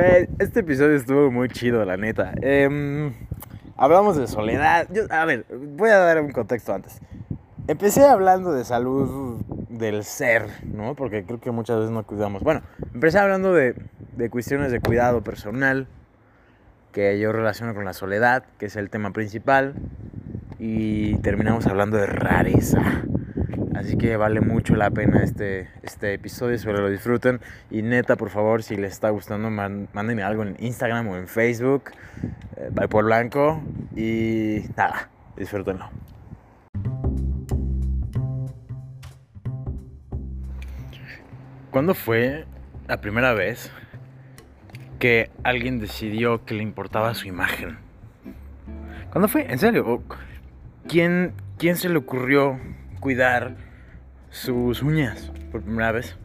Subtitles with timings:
[0.00, 2.32] este episodio estuvo muy chido, la neta.
[2.40, 3.12] Em,
[3.76, 4.88] hablamos de soledad.
[5.10, 7.00] a ver, voy a dar un contexto antes.
[7.68, 10.94] Empecé hablando de salud del ser, ¿no?
[10.94, 12.42] Porque creo que muchas veces no cuidamos.
[12.42, 12.62] Bueno,
[12.94, 13.74] empecé hablando de,
[14.16, 15.86] de cuestiones de cuidado personal,
[16.92, 19.74] que yo relaciono con la soledad, que es el tema principal.
[20.58, 23.02] Y terminamos hablando de rareza.
[23.74, 27.40] Así que vale mucho la pena este, este episodio, espero lo disfruten.
[27.70, 31.90] Y neta, por favor, si les está gustando, mándenme algo en Instagram o en Facebook,
[32.56, 33.62] eh, por Blanco.
[33.96, 35.90] Y nada, disfrútenlo.
[41.70, 42.44] ¿Cuándo fue
[42.86, 43.70] la primera vez
[44.98, 47.78] que alguien decidió que le importaba su imagen?
[49.10, 49.50] ¿Cuándo fue?
[49.50, 50.02] ¿En serio?
[50.86, 52.60] ¿Quién, quién se le ocurrió
[53.02, 53.56] cuidar
[54.30, 56.16] sus uñas por primera vez.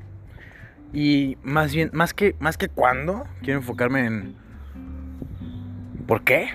[0.93, 4.35] Y más bien, más que, más que cuándo, quiero enfocarme en
[6.05, 6.49] ¿por qué?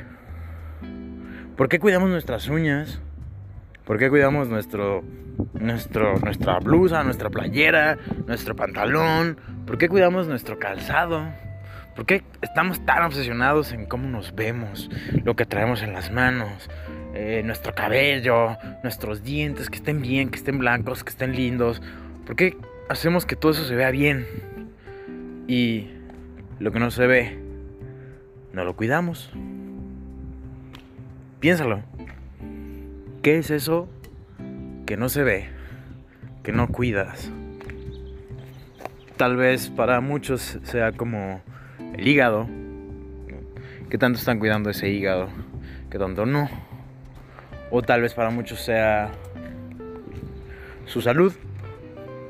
[1.56, 3.02] ¿Por qué cuidamos nuestras uñas?
[3.84, 5.02] ¿Por qué cuidamos nuestro,
[5.54, 9.38] nuestro, nuestra blusa, nuestra playera, nuestro pantalón?
[9.66, 11.26] ¿Por qué cuidamos nuestro calzado?
[11.96, 14.88] ¿Por qué estamos tan obsesionados en cómo nos vemos,
[15.24, 16.70] lo que traemos en las manos,
[17.14, 21.82] eh, nuestro cabello, nuestros dientes, que estén bien, que estén blancos, que estén lindos.
[22.26, 22.56] ¿Por qué
[22.88, 24.26] hacemos que todo eso se vea bien?
[25.46, 25.88] Y
[26.58, 27.38] lo que no se ve,
[28.52, 29.30] no lo cuidamos.
[31.40, 31.82] Piénsalo.
[33.22, 33.88] ¿Qué es eso
[34.86, 35.48] que no se ve,
[36.42, 37.30] que no cuidas?
[39.16, 41.42] Tal vez para muchos sea como
[41.94, 42.48] el hígado.
[43.90, 45.28] ¿Qué tanto están cuidando ese hígado?
[45.90, 46.48] ¿Qué tanto no?
[47.72, 49.10] O tal vez para muchos sea
[50.84, 51.32] su salud,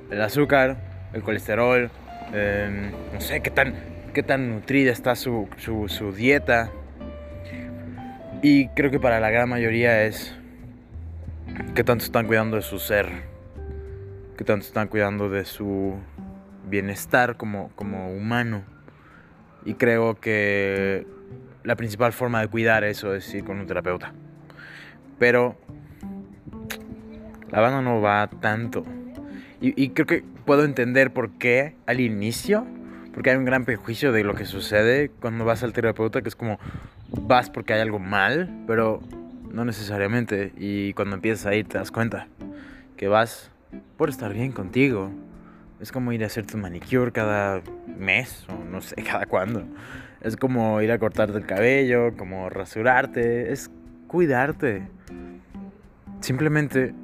[0.08, 0.76] el azúcar,
[1.12, 1.90] el colesterol,
[2.32, 3.74] em, no sé qué tan,
[4.14, 6.70] qué tan nutrida está su, su dieta.
[8.40, 10.34] Y creo que para la gran mayoría es
[11.74, 13.08] qué tanto están cuidando de su ser,
[14.36, 15.96] qué tanto están cuidando de su
[16.68, 18.62] bienestar como, como humano.
[19.64, 21.06] Y creo que
[21.64, 24.12] la principal forma de cuidar eso es ir con un terapeuta.
[25.22, 25.54] Pero
[27.52, 28.84] la banda no va tanto.
[29.60, 32.66] Y, creo que puedo entender por qué al inicio,
[33.14, 36.34] porque hay un gran prejuicio de lo que sucede cuando vas al terapeuta, que es
[36.34, 36.58] como
[37.08, 39.00] vas porque hay algo mal, pero
[39.48, 40.50] no necesariamente.
[40.56, 42.26] Y cuando empiezas a ir te das cuenta
[42.96, 43.52] que vas
[43.96, 45.12] por estar bien contigo.
[45.80, 47.62] Es como ir a hacer tu manicure cada
[47.96, 49.62] mes o no sé cada cuándo.
[50.20, 53.70] Es como ir a cortarte el cabello, como rasurarte, es
[54.12, 54.82] cuidarte.
[56.20, 56.94] Simplemente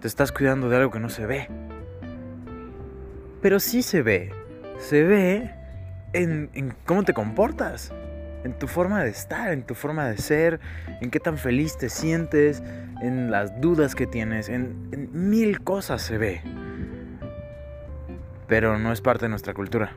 [0.00, 1.48] te estás cuidando de algo que no se ve.
[3.42, 4.30] Pero sí se ve.
[4.78, 5.50] Se ve
[6.12, 7.92] en, cómo te comportas.
[8.44, 10.60] En tu forma de estar, en tu forma de ser,
[11.00, 12.62] en qué tan feliz te sientes,
[13.00, 16.42] en las dudas que tienes, en, mil cosas se ve.
[18.46, 19.96] Pero no es parte de nuestra cultura.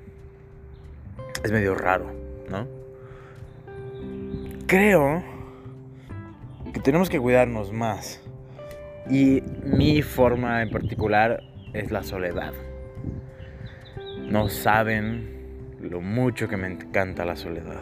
[1.44, 2.10] Es medio raro,
[2.50, 2.66] ¿no?
[4.66, 5.37] Creo
[6.74, 8.22] que tenemos que cuidarnos más.
[9.10, 11.42] Y mi forma en particular
[11.74, 12.54] es la soledad.
[14.30, 17.82] No saben lo mucho que me encanta la soledad.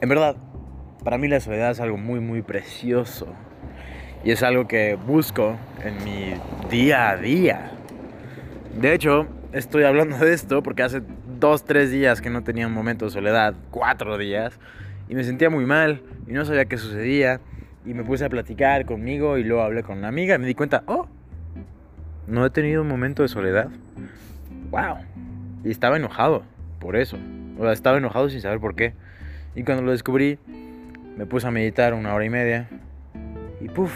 [0.00, 0.36] En verdad,
[1.04, 3.28] para mí la soledad es algo muy, muy precioso.
[4.24, 6.34] Y es algo que busco en mi
[6.70, 7.72] día a día.
[8.80, 11.02] De hecho, estoy hablando de esto porque hace
[11.38, 14.58] dos, tres días que no tenía un momento de soledad, cuatro días,
[15.08, 17.40] y me sentía muy mal y no sabía qué sucedía
[17.84, 20.54] y me puse a platicar conmigo y luego hablé con una amiga y me di
[20.54, 21.06] cuenta, oh,
[22.26, 23.68] no he tenido un momento de soledad.
[24.70, 24.96] Wow.
[25.64, 26.42] Y estaba enojado
[26.80, 27.18] por eso.
[27.58, 28.94] O sea, estaba enojado sin saber por qué.
[29.54, 30.38] Y cuando lo descubrí,
[31.16, 32.68] me puse a meditar una hora y media
[33.60, 33.92] y puff,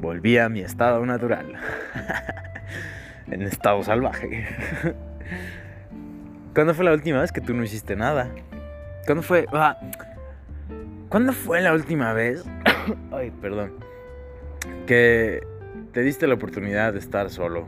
[0.00, 1.54] volví a mi estado natural.
[3.30, 4.46] en estado salvaje.
[6.54, 8.28] ¿Cuándo fue la última vez que tú no hiciste nada?
[9.06, 9.46] ¿Cuándo fue?
[9.52, 9.78] Ah,
[11.08, 12.44] ¿Cuándo fue la última vez?
[13.12, 13.72] Ay, perdón.
[14.86, 15.42] Que
[15.92, 17.66] te diste la oportunidad de estar solo.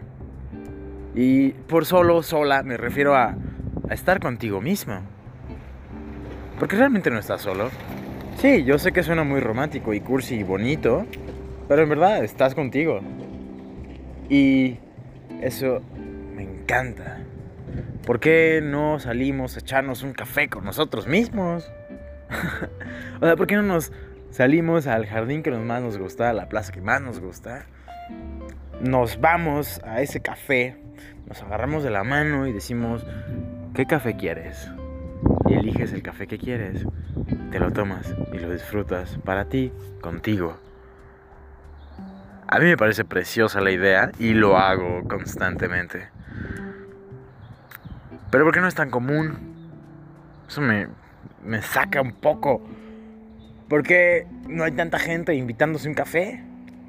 [1.15, 3.37] Y por solo, sola, me refiero a,
[3.89, 5.01] a estar contigo mismo.
[6.59, 7.71] Porque realmente no estás solo.
[8.39, 11.07] Sí, yo sé que suena muy romántico y cursi y bonito,
[11.69, 13.01] pero en verdad estás contigo.
[14.29, 14.79] Y
[15.41, 15.83] eso
[16.35, 17.13] me encanta.
[18.06, 21.71] ¿Por qué no salimos a echarnos un café con nosotros mismos?
[23.21, 23.93] o sea, ¿por qué no nos
[24.31, 27.67] salimos al jardín que más nos gusta, a la plaza que más nos gusta?
[28.81, 30.77] Nos vamos a ese café,
[31.27, 33.06] nos agarramos de la mano y decimos,
[33.75, 34.69] ¿qué café quieres?
[35.49, 36.87] y eliges el café que quieres,
[37.50, 40.59] te lo tomas y lo disfrutas para ti, contigo.
[42.47, 46.09] A mí me parece preciosa la idea y lo hago constantemente.
[48.35, 49.39] Pero ¿por qué no es tan común?
[50.49, 50.89] Eso me,
[51.45, 52.61] me saca un poco.
[53.69, 56.43] ¿Por qué no hay tanta gente invitándose a un café?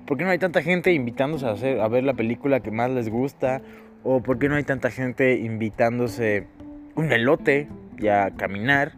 [0.07, 3.09] ¿Por qué no hay tanta gente invitándose a, a ver la película que más les
[3.09, 3.61] gusta?
[4.03, 6.47] ¿O por qué no hay tanta gente invitándose
[6.95, 7.67] un elote
[7.99, 8.93] y a caminar?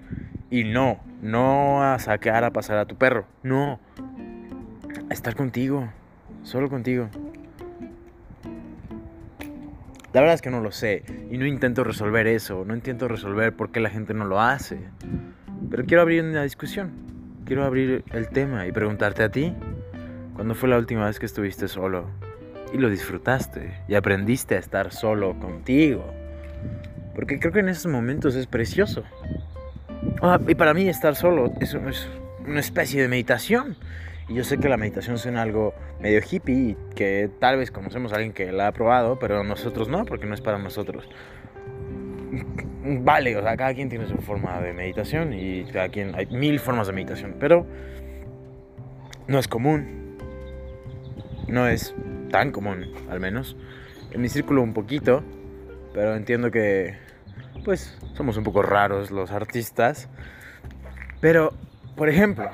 [0.49, 3.25] Y no, no a sacar a pasar a tu perro.
[3.43, 3.81] No,
[5.09, 5.89] a estar contigo.
[6.43, 7.09] Solo contigo.
[10.17, 13.53] La verdad es que no lo sé y no intento resolver eso, no intento resolver
[13.53, 14.79] por qué la gente no lo hace.
[15.69, 16.91] Pero quiero abrir una discusión,
[17.45, 19.53] quiero abrir el tema y preguntarte a ti,
[20.33, 22.09] ¿cuándo fue la última vez que estuviste solo
[22.73, 26.03] y lo disfrutaste y aprendiste a estar solo contigo?
[27.13, 29.03] Porque creo que en esos momentos es precioso.
[30.47, 32.07] Y para mí estar solo es, es
[32.43, 33.75] una especie de meditación.
[34.29, 38.11] Y yo sé que la meditación suena algo medio hippie y que tal vez conocemos
[38.11, 41.07] a alguien que la ha probado, pero nosotros no, porque no es para nosotros.
[42.83, 46.59] Vale, o sea, cada quien tiene su forma de meditación y cada quien hay mil
[46.59, 47.65] formas de meditación, pero
[49.27, 50.17] no es común.
[51.47, 51.95] No es
[52.29, 53.55] tan común, al menos.
[54.11, 55.23] En mi círculo un poquito,
[55.93, 56.97] pero entiendo que
[57.63, 60.09] pues somos un poco raros los artistas.
[61.19, 61.53] Pero,
[61.95, 62.49] por ejemplo,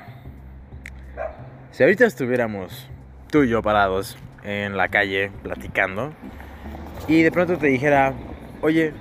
[1.73, 2.87] si ahorita estuviéramos
[3.31, 6.13] tú y yo parados en la calle platicando
[7.07, 8.13] y de pronto te dijera,
[8.61, 8.93] oye,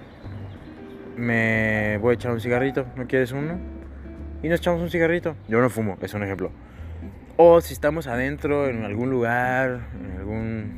[1.19, 3.59] me voy a echar un cigarrito, ¿no quieres uno?
[4.43, 5.37] Y nos echamos un cigarrito.
[5.49, 6.51] Yo no fumo, es un ejemplo.
[7.37, 10.73] O si estamos adentro en algún lugar, en algún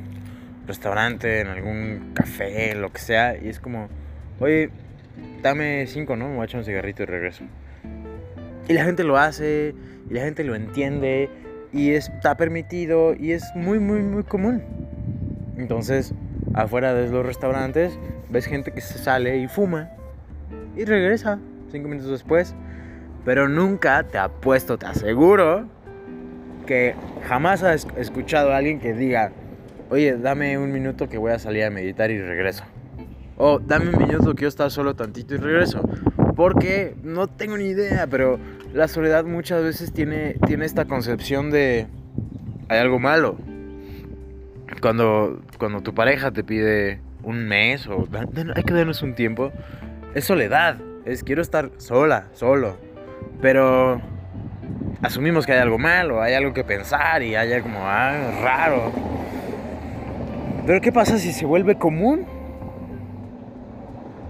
[0.67, 3.87] restaurante, en algún café, lo que sea, y es como,
[4.41, 4.69] oye,
[5.41, 6.27] dame cinco, ¿no?
[6.27, 7.45] Me voy a echar un cigarrito y regreso.
[8.67, 9.73] Y la gente lo hace,
[10.09, 11.29] y la gente lo entiende,
[11.75, 14.63] y está permitido y es muy, muy, muy común.
[15.57, 16.13] Entonces,
[16.53, 17.99] afuera de los restaurantes,
[18.29, 19.91] ves gente que se sale y fuma
[20.77, 21.37] y regresa
[21.71, 22.55] cinco minutos después.
[23.25, 25.67] Pero nunca te apuesto, te aseguro,
[26.65, 26.95] que
[27.27, 29.33] jamás has escuchado a alguien que diga,
[29.89, 32.63] oye, dame un minuto que voy a salir a meditar y regreso.
[33.35, 35.81] O dame un minuto que yo estar solo tantito y regreso.
[36.35, 38.39] Porque no tengo ni idea, pero
[38.73, 41.87] la soledad muchas veces tiene, tiene esta concepción de
[42.67, 43.37] hay algo malo.
[44.81, 48.07] Cuando, cuando tu pareja te pide un mes o
[48.55, 49.51] hay que darnos un tiempo,
[50.13, 50.77] es soledad.
[51.05, 52.77] Es quiero estar sola, solo.
[53.41, 54.01] Pero
[55.01, 58.91] asumimos que hay algo malo, hay algo que pensar y hay algo como, ah, raro.
[60.65, 62.25] Pero ¿qué pasa si se vuelve común?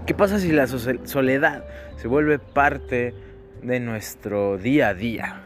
[0.04, 1.64] ¿Qué pasa si la soledad
[1.96, 3.14] se vuelve parte
[3.62, 5.42] de nuestro día a día?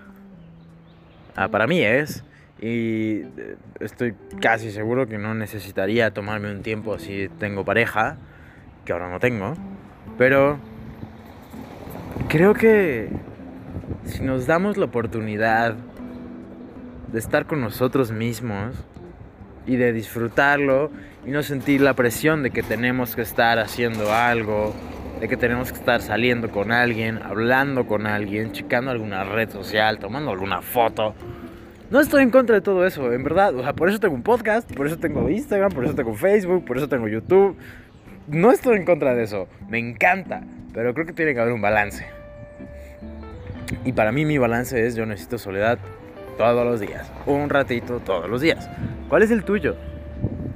[1.36, 2.24] Ah, para mí es,
[2.60, 8.18] y eh, estoy casi seguro que no necesitaría tomarme un tiempo si tengo pareja,
[8.84, 9.54] que ahora no tengo,
[10.18, 10.58] pero
[12.28, 13.08] creo que
[14.04, 15.76] si nos damos la oportunidad
[17.12, 18.74] de estar con nosotros mismos
[19.66, 20.90] y de disfrutarlo
[21.24, 24.74] y no sentir la presión de que tenemos que estar haciendo algo,
[25.20, 29.98] de que tenemos que estar saliendo con alguien, hablando con alguien, checando alguna red social,
[29.98, 31.14] tomando alguna foto.
[31.90, 33.54] No estoy en contra de todo eso, en verdad.
[33.54, 36.64] O sea, por eso tengo un podcast, por eso tengo Instagram, por eso tengo Facebook,
[36.64, 37.56] por eso tengo YouTube.
[38.28, 39.48] No estoy en contra de eso.
[39.68, 40.42] Me encanta.
[40.72, 42.06] Pero creo que tiene que haber un balance.
[43.84, 45.78] Y para mí mi balance es yo necesito soledad
[46.38, 47.10] todos los días.
[47.26, 48.70] Un ratito todos los días.
[49.08, 49.76] ¿Cuál es el tuyo?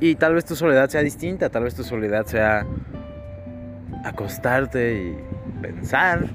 [0.00, 2.64] Y tal vez tu soledad sea distinta, tal vez tu soledad sea
[4.04, 5.16] acostarte y
[5.60, 6.26] pensar,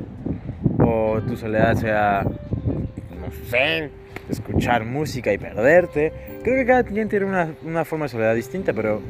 [0.80, 3.92] o tu soledad sea, no sé,
[4.30, 6.12] escuchar música y perderte.
[6.44, 9.02] Creo que cada quien tiene una, una forma de soledad distinta, pero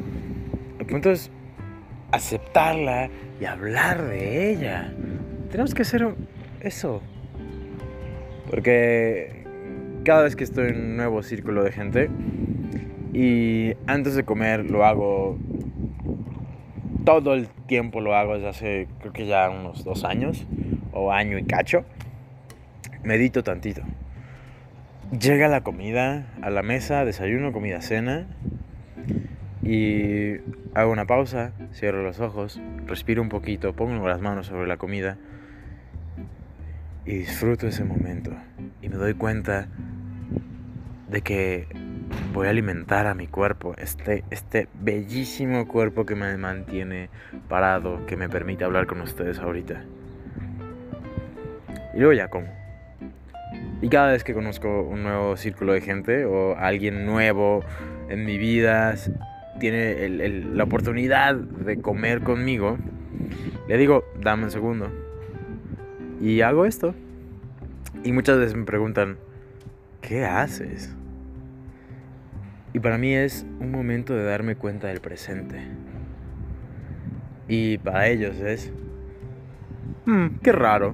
[0.77, 1.31] el punto es
[2.11, 4.93] aceptarla y hablar de ella.
[5.51, 6.07] Tenemos que hacer
[6.59, 7.01] eso.
[8.49, 9.45] Porque
[10.03, 12.09] cada vez que estoy en un nuevo círculo de gente,
[13.13, 15.37] y antes de comer lo hago
[17.09, 20.45] todo el tiempo lo hago desde hace creo que ya unos dos años
[20.93, 21.83] o año y cacho.
[23.03, 23.81] Medito tantito.
[25.19, 28.27] Llega la comida a la mesa, desayuno, comida, cena
[29.63, 30.37] y
[30.75, 35.17] hago una pausa, cierro los ojos, respiro un poquito, pongo las manos sobre la comida
[37.05, 38.31] y disfruto ese momento
[38.81, 39.67] y me doy cuenta
[41.09, 41.67] de que
[42.33, 47.09] voy a alimentar a mi cuerpo, este, este bellísimo cuerpo que me mantiene
[47.47, 49.83] parado, que me permite hablar con ustedes ahorita.
[51.93, 52.47] y luego ya como.
[53.81, 57.63] Y cada vez que conozco un nuevo círculo de gente o alguien nuevo
[58.09, 58.95] en mi vida
[59.59, 62.77] tiene la oportunidad de comer conmigo,
[63.67, 64.91] le digo, dame un segundo.
[66.21, 66.93] Y hago esto.
[68.03, 69.17] Y muchas veces me preguntan,
[70.01, 70.95] ¿qué haces?
[72.73, 75.59] Y para mí es un momento de darme cuenta del presente.
[77.47, 78.71] Y para ellos es...
[80.05, 80.93] Hmm, qué raro.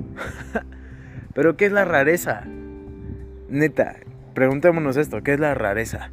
[1.34, 2.44] Pero ¿qué es la rareza?
[3.50, 3.98] Neta,
[4.34, 6.12] preguntémonos esto, ¿qué es la rareza?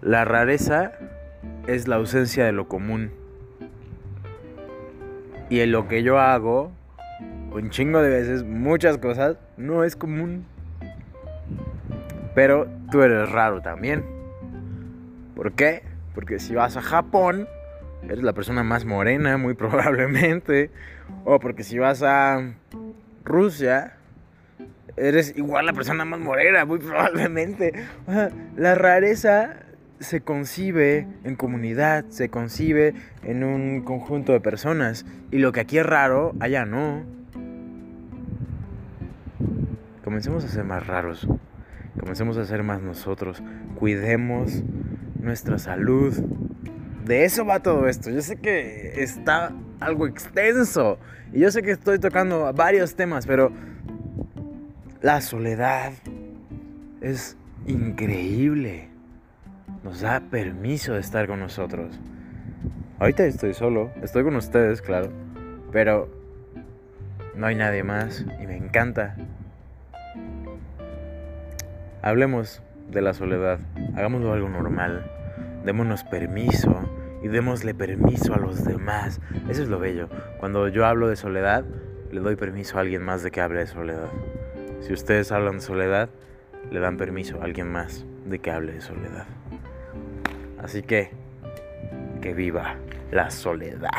[0.00, 0.92] La rareza
[1.66, 3.10] es la ausencia de lo común.
[5.50, 6.70] Y en lo que yo hago,
[7.52, 10.44] un chingo de veces, muchas cosas, no es común.
[12.36, 14.17] Pero tú eres raro también.
[15.38, 15.84] ¿Por qué?
[16.16, 17.46] Porque si vas a Japón,
[18.02, 20.72] eres la persona más morena, muy probablemente.
[21.24, 22.54] O porque si vas a
[23.24, 23.98] Rusia,
[24.96, 27.72] eres igual la persona más morena, muy probablemente.
[28.56, 29.60] La rareza
[30.00, 35.06] se concibe en comunidad, se concibe en un conjunto de personas.
[35.30, 37.04] Y lo que aquí es raro, allá no.
[40.02, 41.28] Comencemos a ser más raros.
[42.00, 43.40] Comencemos a ser más nosotros.
[43.76, 44.64] Cuidemos
[45.18, 46.14] nuestra salud.
[47.04, 48.10] De eso va todo esto.
[48.10, 50.98] Yo sé que está algo extenso.
[51.32, 53.52] Y yo sé que estoy tocando varios temas, pero
[55.02, 55.92] la soledad
[57.00, 58.88] es increíble.
[59.84, 61.98] Nos da permiso de estar con nosotros.
[62.98, 65.10] Ahorita estoy solo, estoy con ustedes, claro,
[65.70, 66.10] pero
[67.36, 69.14] no hay nadie más y me encanta.
[72.02, 73.58] Hablemos de la soledad,
[73.96, 75.10] hagámoslo algo normal,
[75.64, 76.74] démonos permiso
[77.22, 79.20] y démosle permiso a los demás.
[79.48, 80.08] Eso es lo bello.
[80.38, 81.64] Cuando yo hablo de soledad,
[82.10, 84.08] le doy permiso a alguien más de que hable de soledad.
[84.80, 86.08] Si ustedes hablan de soledad,
[86.70, 89.26] le dan permiso a alguien más de que hable de soledad.
[90.62, 91.10] Así que,
[92.20, 92.76] que viva
[93.10, 93.90] la soledad.